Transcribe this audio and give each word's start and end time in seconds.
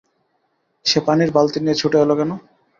সে 0.85 0.99
পানির 1.05 1.29
বালতি 1.35 1.59
নিয়ে 1.61 1.79
ছুটে 1.81 1.97
এল 2.03 2.11
কেন? 2.19 2.31